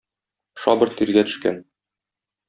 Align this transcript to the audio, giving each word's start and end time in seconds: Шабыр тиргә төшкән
Шабыр 0.61 0.91
тиргә 1.01 1.23
төшкән 1.27 1.59